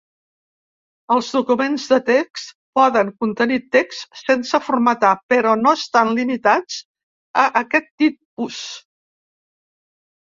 Els 1.15 1.27
documents 1.35 1.83
de 1.91 1.99
text 2.07 2.53
poden 2.79 3.11
contenir 3.25 3.59
text 3.77 4.19
sense 4.21 4.61
formatar, 4.69 5.11
però 5.35 5.53
no 5.67 5.75
estan 5.83 6.15
limitats 6.21 6.81
a 7.43 7.45
aquest 7.63 7.93
tipus. 8.05 8.63